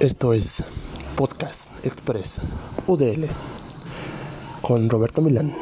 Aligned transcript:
Esto 0.00 0.32
es 0.32 0.62
Podcast 1.16 1.68
Express 1.82 2.40
UDL 2.86 3.26
con 4.62 4.88
Roberto 4.88 5.20
Milán. 5.20 5.52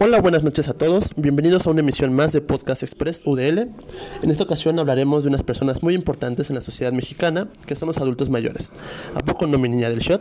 Hola, 0.00 0.20
buenas 0.20 0.42
noches 0.42 0.66
a 0.66 0.74
todos. 0.74 1.10
Bienvenidos 1.14 1.68
a 1.68 1.70
una 1.70 1.78
emisión 1.78 2.12
más 2.12 2.32
de 2.32 2.40
Podcast 2.40 2.82
Express 2.82 3.22
UDL. 3.24 3.70
En 4.22 4.30
esta 4.32 4.42
ocasión 4.42 4.80
hablaremos 4.80 5.22
de 5.22 5.28
unas 5.28 5.44
personas 5.44 5.84
muy 5.84 5.94
importantes 5.94 6.50
en 6.50 6.56
la 6.56 6.60
sociedad 6.60 6.90
mexicana, 6.90 7.48
que 7.66 7.76
son 7.76 7.86
los 7.86 7.98
adultos 7.98 8.30
mayores. 8.30 8.72
¿A 9.14 9.20
poco 9.20 9.46
no 9.46 9.56
mi 9.56 9.68
niña 9.68 9.88
del 9.88 10.00
shot? 10.00 10.20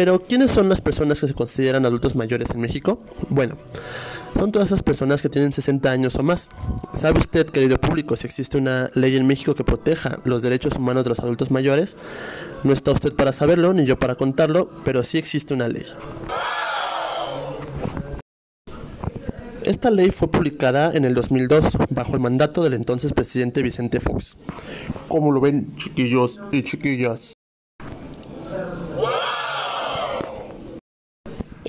Pero, 0.00 0.22
¿quiénes 0.22 0.50
son 0.50 0.70
las 0.70 0.80
personas 0.80 1.20
que 1.20 1.28
se 1.28 1.34
consideran 1.34 1.84
adultos 1.84 2.16
mayores 2.16 2.48
en 2.52 2.58
México? 2.58 3.02
Bueno, 3.28 3.58
son 4.34 4.50
todas 4.50 4.68
esas 4.68 4.82
personas 4.82 5.20
que 5.20 5.28
tienen 5.28 5.52
60 5.52 5.90
años 5.90 6.16
o 6.16 6.22
más. 6.22 6.48
¿Sabe 6.94 7.18
usted, 7.18 7.44
querido 7.44 7.78
público, 7.78 8.16
si 8.16 8.26
existe 8.26 8.56
una 8.56 8.90
ley 8.94 9.14
en 9.14 9.26
México 9.26 9.54
que 9.54 9.62
proteja 9.62 10.20
los 10.24 10.40
derechos 10.40 10.76
humanos 10.76 11.04
de 11.04 11.10
los 11.10 11.20
adultos 11.20 11.50
mayores? 11.50 11.98
No 12.64 12.72
está 12.72 12.92
usted 12.92 13.12
para 13.12 13.32
saberlo, 13.32 13.74
ni 13.74 13.84
yo 13.84 13.98
para 13.98 14.14
contarlo, 14.14 14.70
pero 14.86 15.04
sí 15.04 15.18
existe 15.18 15.52
una 15.52 15.68
ley. 15.68 15.84
Esta 19.64 19.90
ley 19.90 20.12
fue 20.12 20.30
publicada 20.30 20.92
en 20.94 21.04
el 21.04 21.12
2002 21.12 21.76
bajo 21.90 22.14
el 22.14 22.20
mandato 22.20 22.62
del 22.62 22.72
entonces 22.72 23.12
presidente 23.12 23.62
Vicente 23.62 24.00
Fox. 24.00 24.38
¿Cómo 25.08 25.30
lo 25.30 25.42
ven, 25.42 25.76
chiquillos 25.76 26.40
y 26.52 26.62
chiquillas? 26.62 27.34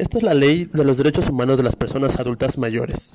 Esta 0.01 0.17
es 0.17 0.23
la 0.23 0.33
ley 0.33 0.65
de 0.65 0.83
los 0.83 0.97
derechos 0.97 1.29
humanos 1.29 1.57
de 1.57 1.63
las 1.63 1.75
personas 1.75 2.19
adultas 2.19 2.57
mayores. 2.57 3.13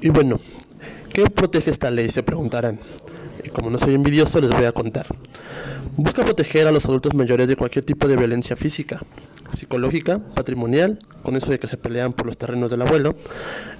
Y 0.00 0.08
bueno, 0.08 0.40
¿qué 1.12 1.24
protege 1.24 1.70
esta 1.70 1.90
ley? 1.90 2.08
Se 2.08 2.22
preguntarán. 2.22 2.80
Y 3.44 3.50
como 3.50 3.68
no 3.68 3.78
soy 3.78 3.92
envidioso, 3.92 4.40
les 4.40 4.48
voy 4.48 4.64
a 4.64 4.72
contar. 4.72 5.06
Busca 5.98 6.24
proteger 6.24 6.66
a 6.66 6.72
los 6.72 6.86
adultos 6.86 7.12
mayores 7.12 7.48
de 7.48 7.56
cualquier 7.56 7.84
tipo 7.84 8.08
de 8.08 8.16
violencia 8.16 8.56
física, 8.56 9.02
psicológica, 9.56 10.18
patrimonial, 10.34 10.98
con 11.22 11.36
eso 11.36 11.50
de 11.50 11.58
que 11.58 11.68
se 11.68 11.76
pelean 11.76 12.12
por 12.12 12.26
los 12.26 12.36
terrenos 12.36 12.70
del 12.70 12.82
abuelo, 12.82 13.14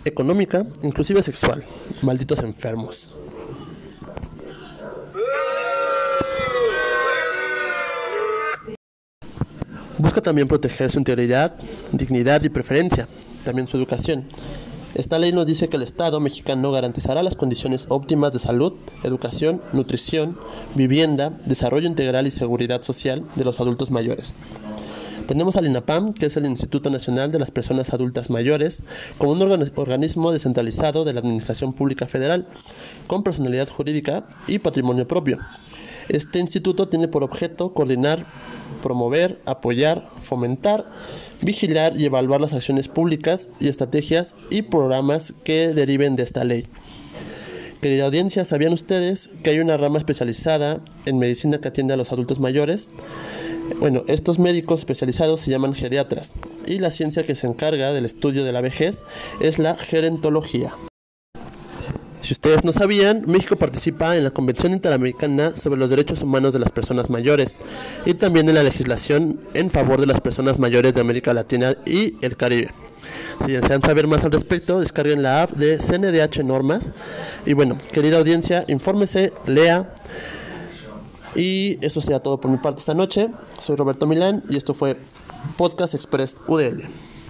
económica, 0.04 0.66
inclusive 0.82 1.22
sexual. 1.22 1.64
Malditos 2.02 2.40
enfermos. 2.40 3.10
Busca 9.98 10.20
también 10.20 10.48
proteger 10.48 10.90
su 10.90 10.98
integridad, 10.98 11.54
dignidad 11.92 12.42
y 12.42 12.48
preferencia, 12.48 13.08
también 13.44 13.68
su 13.68 13.76
educación. 13.76 14.24
Esta 14.94 15.18
ley 15.18 15.32
nos 15.32 15.46
dice 15.46 15.68
que 15.68 15.76
el 15.76 15.82
Estado 15.82 16.20
mexicano 16.20 16.70
garantizará 16.70 17.22
las 17.22 17.34
condiciones 17.34 17.86
óptimas 17.88 18.32
de 18.32 18.38
salud, 18.38 18.74
educación, 19.02 19.60
nutrición, 19.72 20.38
vivienda, 20.76 21.32
desarrollo 21.46 21.88
integral 21.88 22.28
y 22.28 22.30
seguridad 22.30 22.82
social 22.82 23.24
de 23.34 23.44
los 23.44 23.58
adultos 23.60 23.90
mayores. 23.90 24.34
Tenemos 25.26 25.56
al 25.56 25.66
INAPAM, 25.66 26.12
que 26.12 26.26
es 26.26 26.36
el 26.36 26.44
Instituto 26.44 26.90
Nacional 26.90 27.32
de 27.32 27.38
las 27.38 27.50
Personas 27.50 27.94
Adultas 27.94 28.28
Mayores, 28.28 28.82
como 29.16 29.32
un 29.32 29.40
organismo 29.40 30.30
descentralizado 30.32 31.04
de 31.04 31.14
la 31.14 31.20
Administración 31.20 31.72
Pública 31.72 32.06
Federal, 32.06 32.46
con 33.06 33.22
personalidad 33.22 33.68
jurídica 33.68 34.26
y 34.46 34.58
patrimonio 34.58 35.08
propio. 35.08 35.38
Este 36.10 36.40
instituto 36.40 36.88
tiene 36.88 37.08
por 37.08 37.22
objeto 37.22 37.72
coordinar, 37.72 38.26
promover, 38.82 39.40
apoyar, 39.46 40.10
fomentar, 40.22 40.84
vigilar 41.40 41.98
y 41.98 42.04
evaluar 42.04 42.42
las 42.42 42.52
acciones 42.52 42.88
públicas 42.88 43.48
y 43.60 43.68
estrategias 43.68 44.34
y 44.50 44.62
programas 44.62 45.32
que 45.42 45.68
deriven 45.68 46.16
de 46.16 46.24
esta 46.24 46.44
ley. 46.44 46.66
Querida 47.80 48.04
audiencia, 48.04 48.44
¿sabían 48.44 48.74
ustedes 48.74 49.30
que 49.42 49.50
hay 49.50 49.58
una 49.58 49.78
rama 49.78 49.98
especializada 49.98 50.80
en 51.06 51.18
medicina 51.18 51.58
que 51.58 51.68
atiende 51.68 51.94
a 51.94 51.96
los 51.96 52.12
adultos 52.12 52.40
mayores? 52.40 52.88
Bueno, 53.80 54.04
estos 54.08 54.38
médicos 54.38 54.80
especializados 54.80 55.40
se 55.40 55.50
llaman 55.50 55.74
geriatras 55.74 56.32
y 56.66 56.78
la 56.78 56.90
ciencia 56.90 57.24
que 57.24 57.34
se 57.34 57.46
encarga 57.46 57.92
del 57.92 58.04
estudio 58.04 58.44
de 58.44 58.52
la 58.52 58.60
vejez 58.60 58.98
es 59.40 59.58
la 59.58 59.76
gerontología. 59.76 60.72
Si 62.22 62.32
ustedes 62.32 62.64
no 62.64 62.72
sabían, 62.72 63.24
México 63.26 63.56
participa 63.56 64.16
en 64.16 64.24
la 64.24 64.30
Convención 64.30 64.72
Interamericana 64.72 65.54
sobre 65.54 65.78
los 65.78 65.90
Derechos 65.90 66.22
Humanos 66.22 66.54
de 66.54 66.58
las 66.58 66.70
Personas 66.70 67.10
Mayores 67.10 67.54
y 68.06 68.14
también 68.14 68.48
en 68.48 68.54
la 68.54 68.62
legislación 68.62 69.40
en 69.52 69.70
favor 69.70 70.00
de 70.00 70.06
las 70.06 70.22
personas 70.22 70.58
mayores 70.58 70.94
de 70.94 71.02
América 71.02 71.34
Latina 71.34 71.76
y 71.84 72.14
el 72.24 72.38
Caribe. 72.38 72.70
Si 73.44 73.52
desean 73.52 73.82
saber 73.82 74.06
más 74.06 74.24
al 74.24 74.32
respecto, 74.32 74.80
descarguen 74.80 75.22
la 75.22 75.42
app 75.42 75.50
de 75.50 75.76
CNDH 75.76 76.42
Normas. 76.44 76.92
Y 77.44 77.52
bueno, 77.52 77.76
querida 77.92 78.16
audiencia, 78.16 78.64
infórmese, 78.68 79.34
lea. 79.46 79.94
Y 81.34 81.78
eso 81.84 82.00
sería 82.00 82.20
todo 82.20 82.40
por 82.40 82.50
mi 82.50 82.58
parte 82.58 82.80
esta 82.80 82.94
noche. 82.94 83.30
Soy 83.60 83.76
Roberto 83.76 84.06
Milán 84.06 84.42
y 84.48 84.56
esto 84.56 84.74
fue 84.74 84.96
Podcast 85.56 85.94
Express 85.94 86.36
UDL. 86.46 86.84